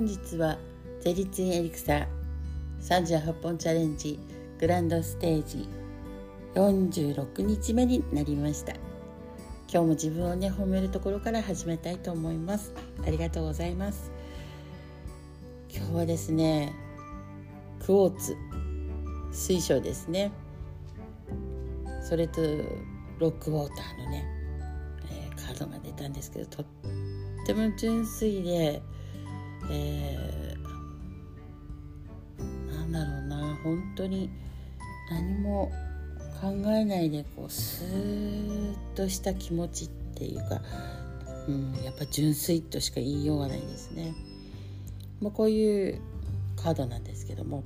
[0.00, 0.56] 本日は
[1.02, 2.06] ゼリツインエリクサー
[2.80, 4.18] 38本チャレンジ
[4.58, 5.68] グランドステージ
[6.54, 8.72] 46日目になりました。
[8.72, 8.80] 今
[9.70, 12.72] 日も自分をね褒めるところから始めたいと思います。
[13.06, 14.10] ありがとうございます。
[15.70, 16.72] 今日はですね
[17.80, 18.38] クォーツ
[19.32, 20.32] 水晶ですね。
[22.02, 22.40] それと
[23.18, 24.24] ロックウォーターのね、
[25.12, 26.66] えー、カードが出たんですけどとっ
[27.44, 28.80] ても純粋で、
[29.70, 34.30] えー、なんだろうな本当に
[35.10, 35.70] 何も
[36.40, 40.62] 考えないでこうスーッとした気持ちっていうか、
[41.48, 44.14] うん、やっぱ純粋としか言いようがないですね。
[45.20, 46.00] まあ、こういう
[46.56, 47.62] カードなんですけども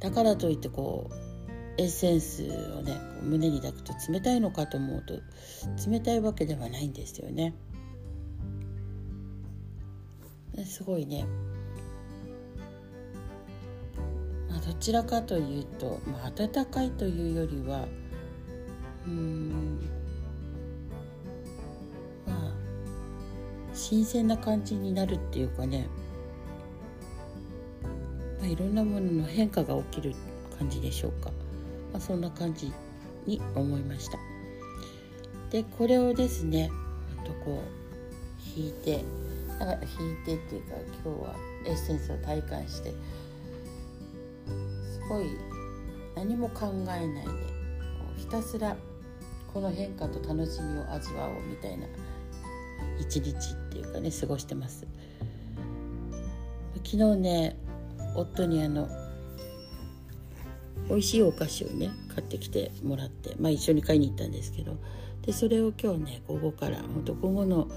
[0.00, 1.14] だからといってこう
[1.76, 2.44] エッセンス
[2.78, 5.20] をね胸に抱くと冷たいのかと思うと
[5.90, 7.54] 冷たいわけではないんですよね。
[10.62, 11.26] すごいね、
[14.48, 17.86] まあ、どちらかというと、まあ、暖かいというよりは
[19.06, 19.80] うん
[22.26, 22.52] まあ
[23.74, 25.88] 新鮮な感じになるっていうかね、
[28.38, 30.14] まあ、いろんなものの変化が起きる
[30.58, 31.30] 感じでしょうか。
[31.92, 32.72] まあ、そんな感じ
[33.26, 34.18] に思いました。
[35.50, 36.70] でこれをですね
[37.24, 39.04] とこう引いて
[39.58, 40.74] だから引いてっていうか
[41.04, 41.34] 今日は
[41.66, 42.96] エッセンスを体感してす
[45.08, 45.26] ごい
[46.16, 47.32] 何も考えないで
[48.16, 48.76] ひたすら
[49.52, 51.86] この変化と楽しみを味わおうみたいな
[52.98, 53.34] 一日っ
[53.70, 54.86] ていうかね過ごしてます。
[56.84, 57.56] 昨日ね
[58.14, 58.88] 夫にあの
[60.88, 64.76] 美味しいお菓子をね買ってきてもらって、まあ、一緒に買いに行ったんですけど。
[65.24, 67.68] でそれを今日ね午後から本当午後の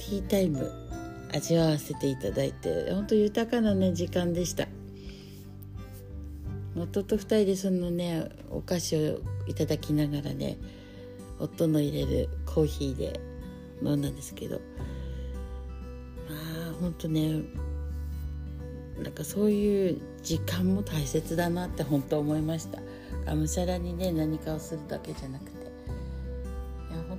[0.00, 0.72] ティータイム
[1.32, 4.66] 味わわせていただいて本当豊かなね時間でした。
[6.74, 10.56] 夫と2人でそのねお菓子をいただきながらね
[11.38, 13.20] 夫の入れるコーヒーで
[13.82, 14.60] 飲んだんですけど
[16.28, 17.42] まあ本当ね
[19.02, 22.80] なんかそういう時間も大切だなって本当思いました。
[23.26, 25.59] がむしゃらにね何かをするだけじゃなくて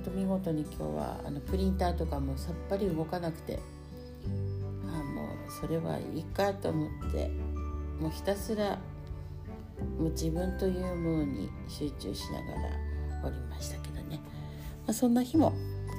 [0.02, 3.58] いや本当見事に今日はあのプリンターとかもさっぱり動かなくて
[4.88, 5.26] あもう
[5.60, 7.30] それはいいかと思って
[8.00, 8.78] もうひたすら
[9.98, 12.38] もう自分というものに集中しなが
[13.22, 14.20] らおりましたけどね、
[14.86, 15.52] まあ、そんな日も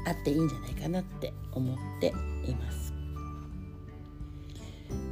[0.05, 2.07] あっていいんじゃないかなって思って
[2.45, 2.93] います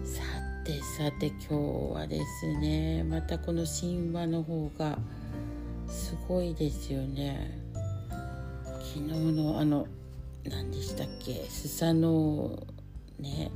[0.03, 0.22] さ。
[0.63, 5.00] てさて今日はですねまたこの神話の方が
[5.88, 7.61] すごいですよね
[8.94, 9.88] 昨日のあの
[10.44, 11.46] 何でしたっけ？
[11.47, 12.62] スサノ
[13.19, 13.50] ね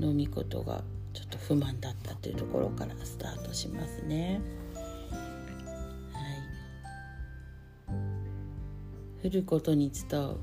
[0.00, 0.82] のみことが
[1.12, 4.40] ちょっと不満だったというところからスタートしますね。
[4.74, 4.80] は
[9.22, 9.24] い。
[9.24, 10.40] 降ることに伝う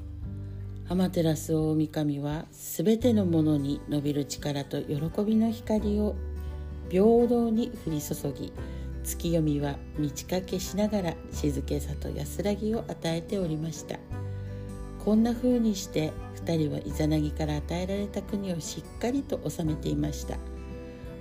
[0.88, 4.96] 天照大神はすべてのものに伸びる力と喜
[5.26, 6.16] びの光を
[6.90, 8.54] 平等に降り注ぎ
[9.04, 14.00] 月読みは満ち欠けしながら静けさと安らぎを与えておりました。
[15.04, 16.12] こんな風にして
[16.46, 20.38] 2人はイザナギから与えられた国をしっかりと治めていました。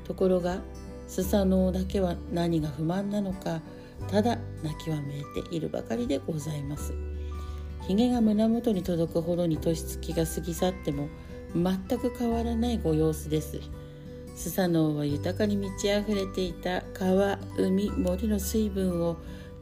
[0.04, 0.58] ところが
[1.06, 3.60] スサノオだけは何が不満なのか
[4.10, 6.92] ただ泣きわめいているばかりでございます。
[7.86, 11.08] ひげが胸元に届くほどに年月が過ぎ去っても
[11.54, 13.60] 全く変わらないご様子です。
[14.34, 19.16] スサノオは豊かに満ち溢れていた川海森の水分を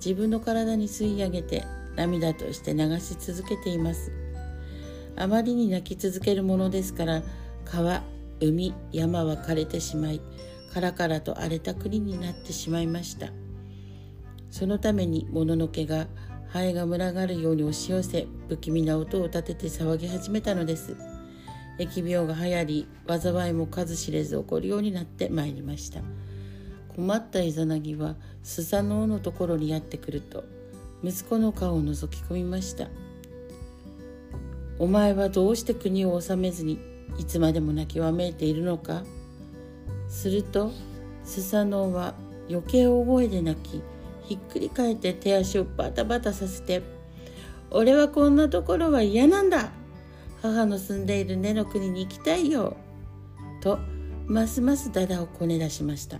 [0.04, 1.64] 自分の体に吸い上げて
[1.96, 4.12] 涙として流し続けています。
[5.16, 7.22] あまりに泣き続けるものですから
[7.64, 8.02] 川
[8.40, 10.20] 海山は枯れてしまい
[10.72, 13.30] カラカラと荒れた国になってしまいました。
[14.50, 16.06] そのためにもののけが
[16.48, 20.96] ハエが群がるように押し寄せ不気味な音を立てて騒ぎ始めたのです。
[21.78, 26.00] 疫病が流行り災いも数知れず起こるようになってまいりました。
[26.94, 30.44] 困ったイザナギはスサノオのところにやってくると
[31.02, 32.88] 息子の顔を覗き込みました。
[34.78, 36.78] お前はどうして国を治めずに
[37.18, 39.04] いつまでも泣きわめいているのか。
[40.08, 40.70] すると
[41.24, 42.14] スサノオは
[42.48, 43.82] 余計大声で泣き
[44.22, 46.82] ひっくり返って手足をバタバタさせて
[47.70, 49.72] 「俺はこんなところは嫌なんだ。
[50.42, 52.76] 母の住んでいる根の国に行きたいよ」
[53.60, 53.78] と
[54.26, 56.18] ますますダダをこね出しました。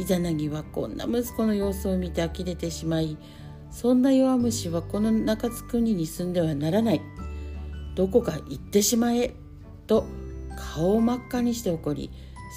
[0.00, 3.18] イザナギはこんな息子の様子を見て呆れてしまい
[3.70, 7.02] そんな弱虫はこの中津国に住んではならない。
[7.94, 9.34] どこか行ってしまえ
[9.86, 10.06] と
[10.56, 12.10] 顔を真っ赤にして怒り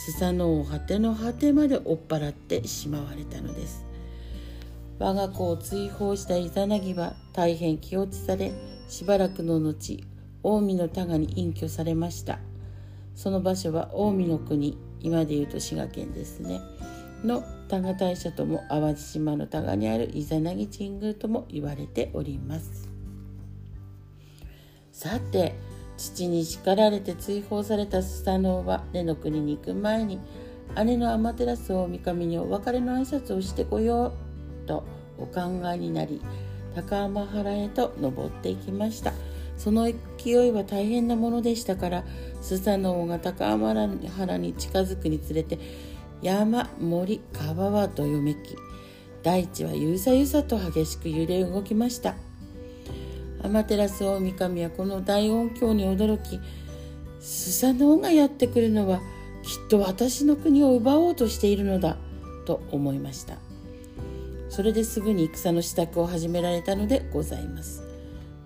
[0.05, 3.85] スサノオを果ての果てまで追っ払ってしまわれたのです。
[4.97, 8.53] 我が子を追放したイザナギは大変気落ちされ
[8.87, 9.97] しばらくの後
[10.43, 12.39] 近江の多賀に隠居されました。
[13.15, 16.61] その場所は近江の国今でいうと滋賀県ですね。
[17.23, 22.89] の多賀大社とも淡路島の多賀にあるイザナギ神宮とも言われております。
[24.91, 25.55] さて
[25.97, 30.19] 父に叱られて追放されたスサノオは根の国に行く前に
[30.83, 34.13] 姉のアマテラス大神にお別れの挨拶をしてこよ
[34.63, 34.83] うと
[35.17, 36.21] お考えになり
[36.75, 39.13] 高天原へと登っていきました。
[39.57, 39.87] その
[40.17, 42.03] 勢いは大変なものでしたから
[42.41, 45.59] スサノオが高天原に近づくにつれて
[46.23, 48.55] 山森川はどよめき。
[49.23, 52.15] 大地はゆさゆさと激しく揺れ動きました。
[53.41, 56.39] 天照大神はこの大音響に驚き
[57.19, 59.01] スサノオがやってくるのは
[59.43, 61.97] きっと私の国を奪おうとしているのだ
[62.45, 63.35] と思いました。
[64.47, 67.83] それですぐに戦の支度を始められたのでございます。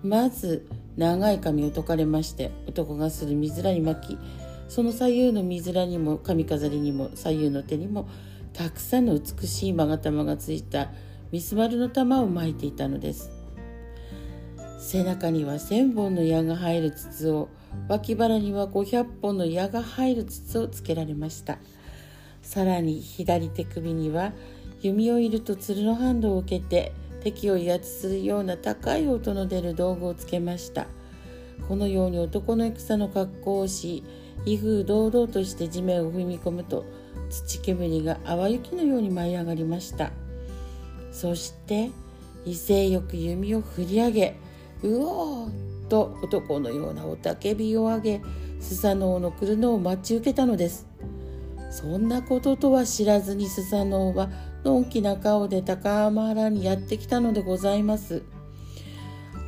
[0.02, 0.66] まず
[0.96, 4.18] 長い髪を解かれまして男がする水らに巻き
[4.68, 8.08] その左右の水らにも髪飾りにも左右の手にも
[8.52, 10.90] たくさんの美しい勾玉がついた
[11.32, 13.30] ミスマルの玉を巻いていたのです。
[14.78, 17.48] 背中には千本の矢が入る筒を
[17.88, 21.58] 脇腹には500本の矢が入る筒をつけられました。
[22.42, 24.32] さらに左手首には
[24.80, 30.86] 弓をいると鶴のハンドを受けて敵を威圧するような高い音の出る道具をつけました。
[31.68, 34.04] このように男の戦の格好をし
[34.46, 36.84] 威風堂々として地面を踏み込むと
[37.30, 40.10] 土煙が淡雪のように舞い上がりました。
[41.12, 41.90] そして
[42.44, 44.36] 威勢よく弓を振り上げ
[44.82, 45.50] うおー
[45.88, 48.22] と男のような雄たけびを上げ
[48.60, 50.86] スサノオの来るのを待ち受けたのです。
[51.70, 54.30] そんなこととは知らずにスサノオは
[54.64, 58.22] のんきな顔で高浜原にやってきたのでございます。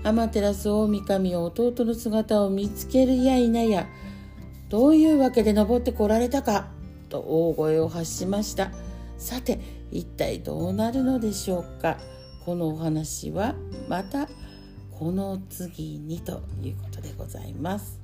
[0.03, 3.87] 天照大神は弟の姿を見つけるや否や
[4.71, 6.69] どういうわけで登ってこられたか
[7.09, 8.71] と大声を発しました。
[9.19, 9.59] さて
[9.91, 11.99] 一体どうなるのでしょうか。
[12.47, 13.57] このお話は
[13.89, 14.29] また
[14.97, 18.01] この次にということでございます。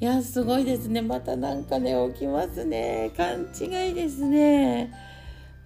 [0.00, 1.02] いやすごいですね。
[1.02, 3.12] またなんかね起きますね。
[3.14, 4.90] 勘違いですね、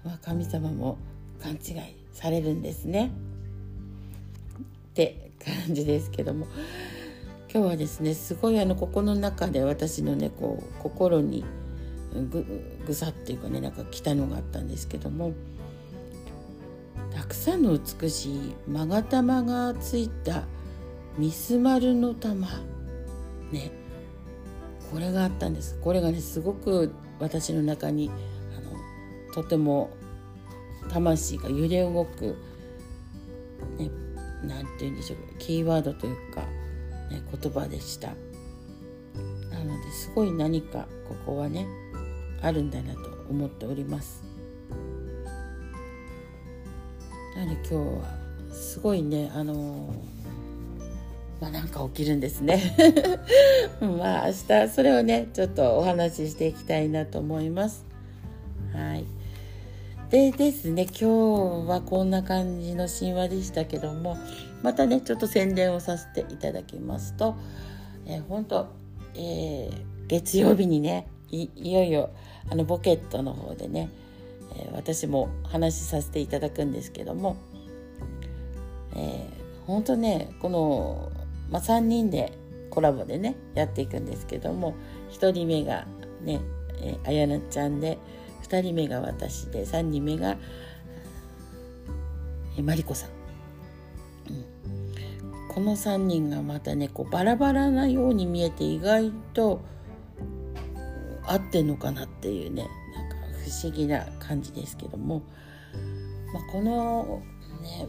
[0.04, 0.98] まあ、神様も
[1.40, 3.12] 勘違いされるんですね。
[4.90, 6.48] って感じですけども。
[7.50, 11.44] 今日はですねすごいあのここの中で私のねこう心に
[12.30, 12.44] ぐ
[12.86, 15.32] ぐさっていうかねなんか来たのがあったんですけども
[17.14, 20.44] たくさんの美しい勾玉がついた
[21.16, 22.48] ミスマルの玉
[23.50, 23.72] ね
[24.92, 25.78] これがあったんです。
[25.82, 28.10] これがねすごく私の中に
[28.56, 29.90] あのとても
[30.88, 32.36] 魂が揺れ動く、
[33.76, 36.42] ね、て言うんでしょうキーワードというか
[37.10, 38.08] ね、言葉でした。
[39.50, 41.66] なのですごい何かここはね
[42.40, 44.22] あるんだなと思っております。
[47.36, 48.18] なので今日は
[48.52, 52.76] すごいねあのー、まあなんか起きるんですね。
[53.80, 54.32] まあ明
[54.66, 57.84] 日それをねちょっとお話ししていきたいなと思います。
[58.72, 59.04] はい。
[60.10, 60.84] でですね。
[60.84, 61.04] 今日
[61.68, 64.16] はこんな感じの神話でしたけども
[64.62, 67.36] またねちょっと宣伝をさせていただきますと、
[68.06, 68.68] えー、本当、
[69.14, 69.70] えー、
[70.06, 72.08] 月曜日にねいよいよ
[72.50, 73.90] あのボケットの方でね、
[74.56, 77.36] えー、私も話しさせていただくんですけども、
[78.94, 81.12] えー、本当ねこの、
[81.50, 82.32] まあ、3人で
[82.70, 84.74] コラボでねやっていくんですけども
[85.10, 85.86] 1人目が
[86.22, 86.40] ね、
[86.80, 87.98] えー、あやなちゃんで
[88.48, 90.36] 2人目が私で3人目が、
[92.56, 93.10] え、マリコさん。
[95.48, 99.60] この3人がまたねこうバラバラなように見えて意外と
[101.24, 105.24] 合ってんのかなっていうねなんか不思議な感じですけども、
[106.32, 107.22] まあ、この
[107.60, 107.86] ね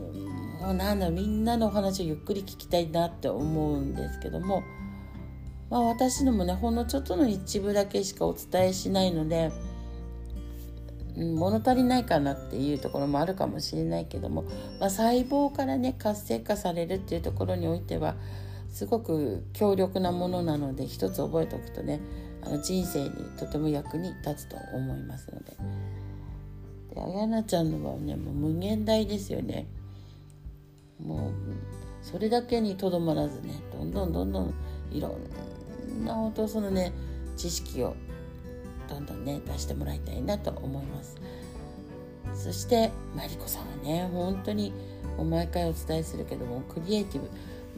[0.62, 4.64] もうなんだみんなのお話をゆっくり聞きたいなって思うんですけども、
[5.70, 9.52] まあ、私のもねほんのちょっとの一部だけしかお伝えしないので。
[11.20, 14.44] 物足りないかなっていうところもあるかもしれないけども、
[14.80, 18.16] まあ、細胞からね活性化されるっていうところにおいては
[18.70, 22.00] すごく強力なものなので一つ覚えておくとね
[22.42, 25.58] あの人生にとても役に立つと思いますので。
[26.94, 29.68] であやなちゃんのはねもう無限大ですよね。
[31.00, 31.32] もう
[32.02, 34.54] それだけにとどまらずねどんどんどんどん
[34.92, 36.92] いろんな音そのね
[37.38, 37.96] 知識を
[38.90, 41.16] どんどんね出してもらいたいなと思います。
[42.34, 44.74] そしてマリコさんはね本当に
[45.18, 47.30] もう毎回お伝えするけどもクリエイティブ。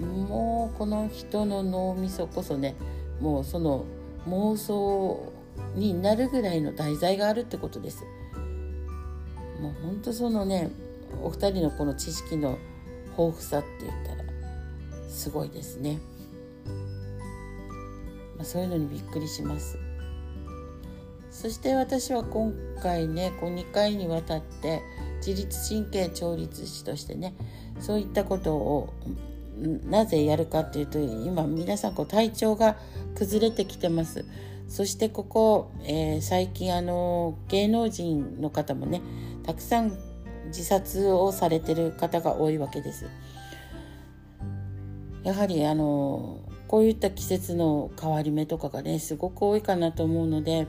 [0.05, 2.75] もうこの人の脳みそこそね
[3.19, 3.85] もうその
[4.27, 5.31] 妄想
[5.75, 8.03] になるぐらいの題材があるってことです。
[9.59, 10.71] もうほんとそのね
[11.21, 12.57] お二人のこの知識の
[13.17, 14.23] 豊富さって言ったら
[15.09, 15.99] すごいですね、
[18.37, 19.77] まあ、そういうのにびっくりします。
[21.31, 24.81] そして私は今回ねこう2回にわたって
[25.25, 27.33] 自律神経調律師としてね
[27.79, 28.93] そういったことを
[29.85, 32.75] なぜやるかっていうと今皆さんこう体調が
[33.15, 34.25] 崩れてきてます。
[34.67, 39.01] そしてここ、えー、最近あの芸能人の方もね
[39.43, 39.91] たくさん
[40.47, 43.09] 自殺をされてる方が多いわけです。
[45.23, 50.67] やはりあのこういった季節の変わり目とかがねすごく多いかなと思うので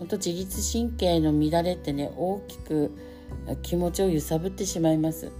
[0.00, 2.90] 本当自律神経の乱れってね大きく
[3.62, 5.30] 気持ちを揺さぶってしまいます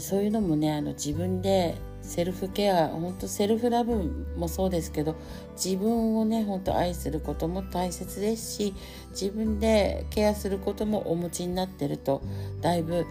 [0.00, 3.96] そういうのもねあの自分でセルフケア本当セルフラブ
[4.36, 5.16] もそうですけど
[5.52, 8.74] 自分をね本当愛することも大切ですし
[9.10, 12.22] 自分でケアすることもお持ちになってると
[12.60, 13.06] だいぶ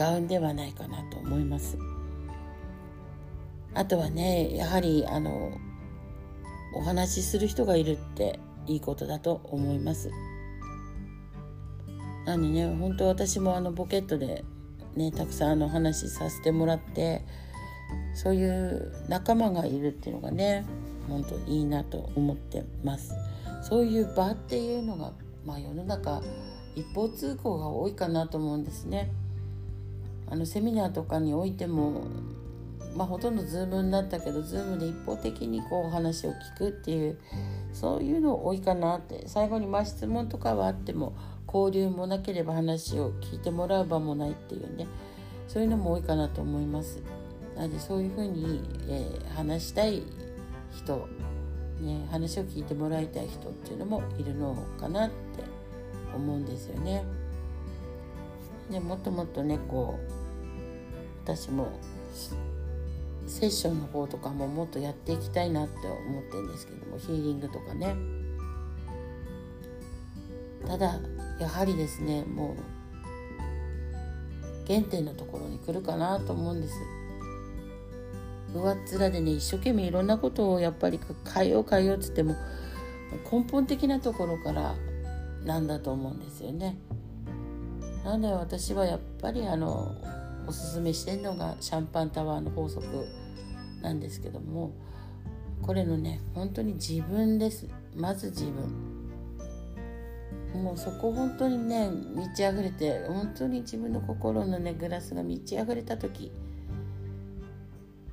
[0.00, 1.76] 違うんではないかなと思います。
[3.74, 5.52] あとはねやはりあの
[6.74, 10.10] お話しする人がいるっていいことだと思います。
[12.26, 14.44] なんでね本当私もあのポケットで
[14.96, 17.22] ねたくさんあの話させてもらって
[18.14, 20.64] そういう仲間がいるっていうのがね
[21.08, 23.14] 本当いいなと思ってます
[23.62, 25.12] そういう場っていうのが、
[25.44, 26.22] まあ、世の中
[26.74, 29.10] 一方通行が多いかなと思うんですね
[30.30, 32.04] あのセミナーとかにおいても
[32.94, 37.18] まあ、ほとんど Zoom になったけど Zoom で一方的にこう話を聞くっていう
[37.72, 41.16] そういうの多いかなって最後にまあ質問とかはあっても
[41.52, 44.86] 交流もなければ話を聞いてもらう場もないっていうね
[45.48, 47.02] そういうのも多いかなと思います。
[47.56, 50.02] なのでそういうふうに、えー、話したい
[50.72, 51.08] 人、
[51.80, 55.14] ね、話を聞いてもらいたい人っていうのもいるのかなって
[56.14, 57.04] 思うんですよね。
[58.70, 60.12] でもっともっとねこう
[61.24, 61.68] 私も
[63.26, 67.96] セッションの方とかももっとやっていきたいなって思ってるんですけどもヒーリングとかね
[70.66, 70.98] ただ
[71.40, 72.56] やはりですねもう
[74.66, 76.74] 原点のところに来るかなと思うんです
[78.54, 81.00] 上っ面でね一生懸命いろんなことをやっぱり
[81.34, 82.36] 変えよう変えようっつっても
[83.30, 84.74] 根本的なところから
[85.44, 86.78] なんだと思うんですよね。
[88.04, 89.94] なので私はやっぱりあの
[90.46, 93.06] おすすめしてるのがシャンパンタワーの法則
[93.82, 94.72] なんですけども
[95.62, 97.68] これのね本当に自分です。
[97.94, 98.94] まず自分。
[100.62, 106.30] もうそこ本当にね満ち溢れて本当に自分の心のねグラスが満ち溢れた時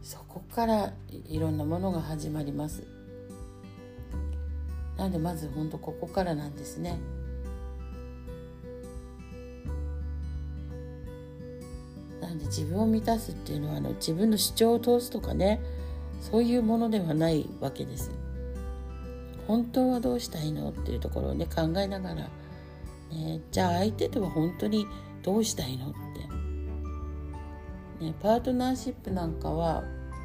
[0.02, 2.84] そこからいろんなものが始まります。
[4.98, 7.00] なのでまず本当ここからなんですね。
[12.51, 15.62] 自分を満たすっていうのはあの自分の主張を通すとかね
[16.20, 18.12] そういうものではないわけです。
[19.48, 22.15] 本当はどうしたいのっていうところをね考えながら、
[23.10, 24.86] ね、じゃあ相手とは本当に
[25.24, 26.01] どうしたいのって。
[28.05, 29.84] ね、パートナーシップなんかは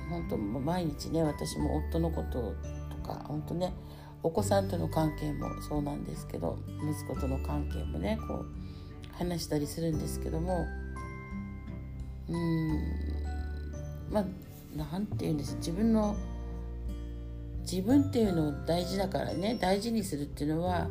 [0.09, 2.55] 本当毎日ね私も夫のこと
[2.91, 3.75] とか本当ね
[4.23, 6.59] お子さんとの関係もそうなんですけど
[7.07, 8.47] 息子との関係もねこう
[9.13, 10.67] 話したりするんですけども
[12.29, 12.83] うん。
[14.11, 14.25] まあ
[14.77, 15.57] 何て言うんです。
[15.57, 16.17] 自分の
[17.61, 19.59] 自分っていうのを大事だからね。
[19.61, 20.89] 大事にするっていうのは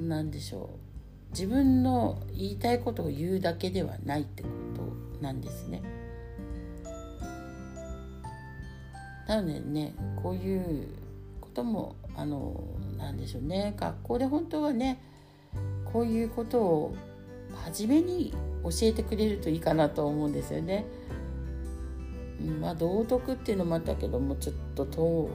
[0.00, 1.32] 何でしょう。
[1.32, 5.82] 自分の言いたいことを言うだけではないってことなんですね。
[9.26, 10.88] なのでねこういう
[11.40, 12.62] こともあの
[12.98, 13.74] なんでしょうね。
[13.78, 15.00] 学校で本当はね
[15.92, 16.96] こういうことを
[17.64, 20.86] 初めに教えてくれるといいかなと思うんですよね。
[22.60, 25.30] まあ道徳っていうのもあったけどもちょっと遠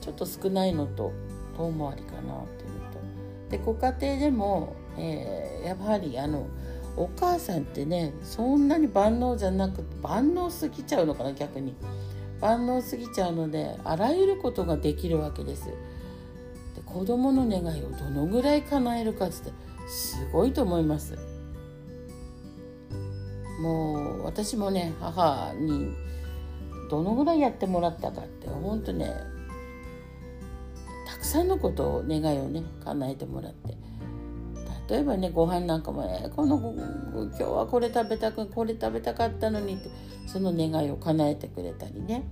[0.00, 1.12] ちょっと少ないのと
[1.56, 3.50] 遠回りかなっていうと。
[3.50, 6.48] でご家庭でも、えー、やはりあの
[6.96, 11.74] お母さんってねそんなに万能じゃなく万能すぎちゃうのかな逆に。
[12.40, 15.66] 万能すぎちゃうのであらゆることができるわけです。
[15.66, 15.74] で
[16.86, 19.34] 子供の願いをどのぐらい叶えるかって
[19.88, 21.29] すごいと思います。
[23.60, 25.92] もう私もね母に
[26.90, 29.14] どのぐらいやってもらったかって本当ね
[31.06, 33.76] たくさんのことを願いをね叶えてもらって
[34.88, 39.88] 例えばねご飯なんかもねこの今日はこれ食べたくこれ食べたかったのにって
[40.26, 42.24] その願いを叶えてくれたりね。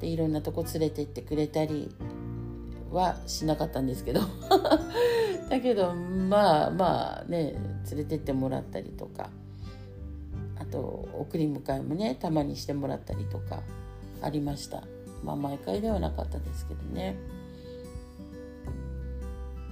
[0.00, 1.94] でいろんなとこ連れて行ってくれたり
[2.90, 4.20] はしなかったんですけど。
[5.48, 7.54] だけどまあまあね
[7.90, 9.30] 連れてってもらったりとか。
[10.70, 13.62] と送り迎えもねたまにしてもらったりとか
[14.22, 14.82] ありました。
[15.24, 17.16] まあ毎回ではなかったですけどね。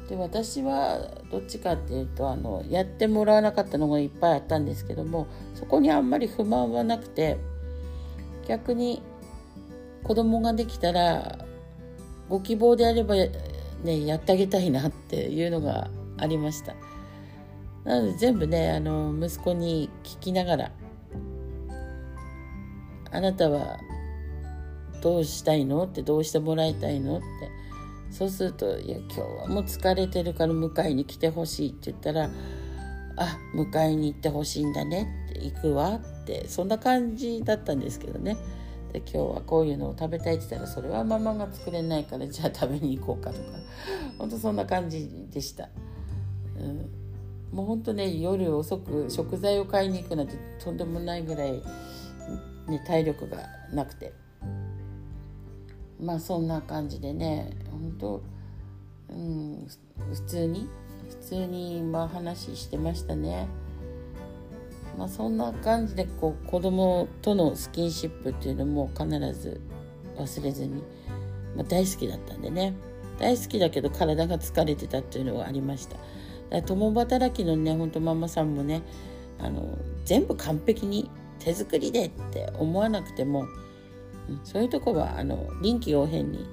[0.09, 0.99] で私は
[1.31, 7.37] どっちかっていうとあのやってもらわなかったのがいっぱいあったんですけどもそこにあんまり不満はなくて
[8.47, 9.03] 逆に
[10.05, 11.45] 子供ができたら
[12.31, 16.75] ご希望であればねやってあげたいなっていうのがありました。
[17.85, 20.73] なので全部ねあの息子に聞きながら
[23.11, 23.79] 「あなたは
[25.03, 27.25] どうしたいの?」って「どうしてもらいたいの?」って
[28.11, 32.31] そうすると「いや今日はもう疲れてるから迎えに来てほしい」って言ったら
[33.17, 38.37] 「あ迎えに行ってほしいんだね」って「行くわ」ってそんな感じだったんですけどね。
[38.93, 43.43] で今日はこういうのを食べたいって言ったらそれはママが作れないからじゃあ食べに行こうかとか
[44.17, 45.69] 本当そんな感じでした、
[46.59, 51.63] うん、もう本当ね夜遅く食材を買いに行くなんてとんでもないぐらい、
[52.69, 53.39] ね、体力が
[53.73, 54.13] なくて。
[56.01, 58.23] まあそんな感じでね本当、
[59.11, 59.67] うん、
[60.13, 60.69] 普通に
[61.09, 63.49] 普通にまあ話してましたね。
[64.97, 69.61] まあ、そんな感じでこう子供とのスキンシップっていうのも必ず
[70.17, 70.83] 忘れずに、
[71.55, 72.75] まあ、大好きだったんでね。
[73.21, 75.97] 大好きだけど体が疲れてたっていうのはありました。
[76.51, 78.83] だ共働きのねほんとママさんもね
[79.39, 81.11] あの全部完璧に
[81.49, 83.47] 手作りでって思わなくても、
[84.29, 86.47] うん、そういうとこはあの臨機応変に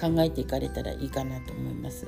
[0.00, 2.06] 考えていかれたらいいかなと思います。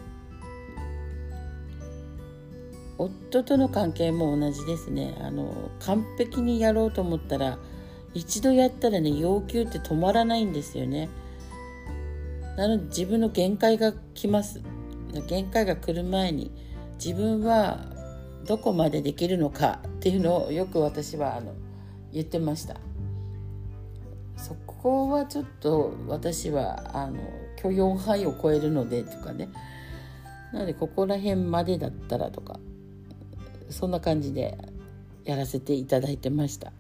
[2.98, 5.14] 夫との関係も同じですね。
[5.20, 7.58] あの完璧にやろうと思ったら
[8.14, 11.10] 一度やったらね要求って止まらないんですよね。
[12.56, 14.62] なので自分の限界が来ます。
[15.28, 16.50] 限界が来る前に
[16.98, 17.80] 自分は
[18.46, 21.52] どこまでできるのかっていうのをよく私はあの
[22.16, 22.76] 言ってました。
[24.38, 27.18] そこはちょっと私はあの
[27.56, 29.50] 許容範囲を超えるのでとかね。
[30.50, 32.58] なのでここら辺までだったらとか
[33.68, 34.56] そんな感じで
[35.24, 36.72] やらせていただいてました。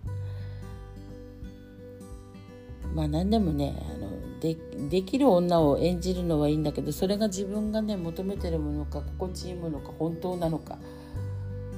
[2.94, 4.56] まあ何でもねあので
[4.88, 10.78] できる女を演じるのはいいんだけどそれが自分がね求めてるものか心地いいものか本当なのか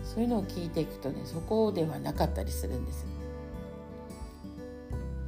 [0.05, 3.18] そういうのを聞いていくとねそこではなかったりするんです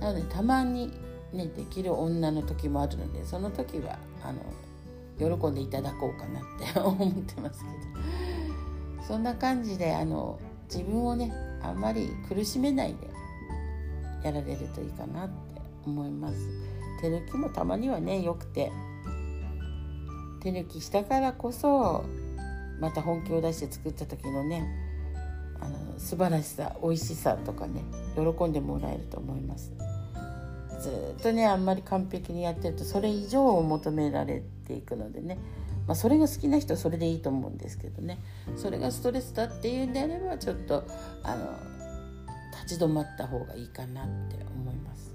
[0.01, 0.93] なのでたまに
[1.33, 4.41] ねできる女の時もあるのでその時はあの
[5.39, 8.31] 喜んでいただこうかなって 思ってますけど。
[9.07, 10.39] そんな感じであの
[10.73, 11.33] 自分をね
[11.63, 13.09] あんまり苦しめないで
[14.23, 16.37] やられるといいかなって思います。
[17.01, 18.71] 手抜きもたまにはねよくて。
[20.41, 22.05] 手抜きしたからこそ
[22.81, 24.67] また本気を出して作った時のね
[25.61, 27.83] あの素晴らしさ美味しさとかね
[28.15, 29.73] 喜んでもらえると思います。
[30.81, 35.39] ずっとねあんまり完璧にやってるとそれ以上を求められていくのでね
[35.87, 38.21] まあ、それが好きな人はそれでいいと思うんですけどね
[38.55, 40.85] それがストレスだっていうんであればちょっと
[41.25, 41.59] あの
[42.63, 45.13] 立ち止まった方がいいかなって思います。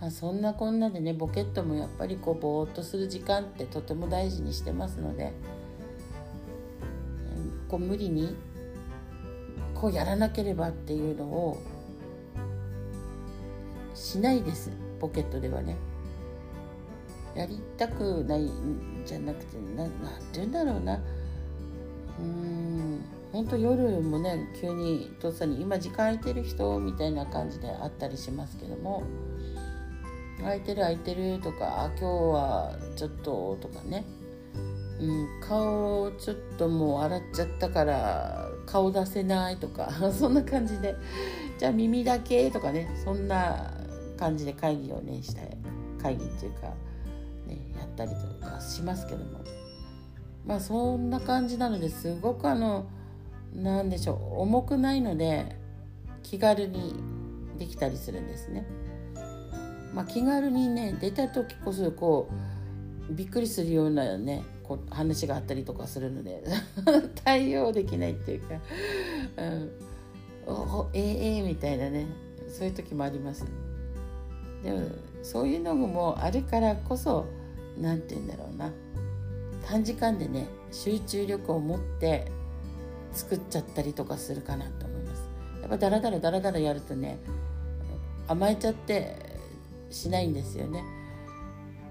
[0.00, 5.32] まあ、そんなこんなでねボケットもやっぱりこうぼーっとする時間ってとても大事にしてますので
[7.68, 8.36] こう無理に
[9.74, 11.58] こうやらなければっていうのを
[13.98, 14.70] しないです。
[15.00, 15.76] ポケットではね。
[17.34, 19.96] やりたくないんじゃなくてななんて
[20.34, 21.00] 言うんだろうな。
[22.20, 23.04] うん。
[23.32, 29.02] 本当夜もね急にとっさに今時間空いてる人みたいな感じであったりしますけども。
[30.40, 34.04] 空いてる空いてるとかあ今日はちょっととかね、
[35.00, 40.94] うん、顔ちょっともう洗っちゃったから顔出せないとか そんな感じで。
[41.58, 43.77] じゃあ耳だけとかねそんな
[44.18, 45.42] 感じで会議をねした
[46.02, 46.74] 会議っていうか
[47.48, 49.40] ね、やったりとかしますけども
[50.46, 52.86] まあそんな感じなのですごくあの
[53.54, 55.56] 何でしょう重くないので
[56.22, 56.94] 気軽に
[57.58, 58.66] できたりするんですね。
[59.94, 62.28] まあ、気軽にね出た時こそこ
[63.10, 66.44] うびっくりするようなねこう話があったりとかするので
[67.24, 68.60] 対応できないっていうか
[70.46, 72.06] 「うん、おえええー、みたいなね
[72.48, 73.46] そういう時もあります。
[74.62, 74.80] でも
[75.22, 77.26] そういうのもあるからこそ
[77.78, 78.70] 何て言うんだろうな。
[79.66, 82.30] 短時間でね集中力を持って
[83.12, 85.22] 作っちゃったりとかするかなと思います。
[85.60, 87.18] やっぱダラダラダラダラやるとね
[88.26, 89.16] 甘えちゃって
[89.90, 90.82] しないんですよね。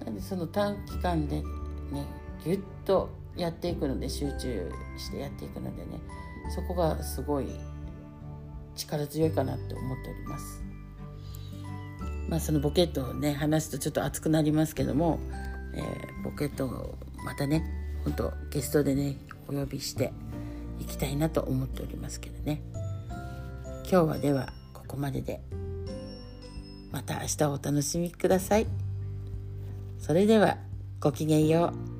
[0.05, 1.43] なんでその短期間でね
[2.43, 5.99] ぎゅっとやっていくので集中してやっていくのでね
[6.55, 7.47] そこがすごい
[8.75, 10.63] 力強いかなって思っております
[12.27, 15.19] まあそのボケットをね話すとちょっと熱くなりますけども、
[15.73, 17.63] えー、ボケットをまたね
[18.03, 20.11] 本当ゲストでねお呼びして
[20.79, 22.61] いきたいなと思っておりますけどね。
[23.89, 25.41] 今日はではここまでで
[26.91, 28.67] また明日お楽しみください。
[29.99, 30.57] それでは
[30.99, 31.96] ごきげんよう。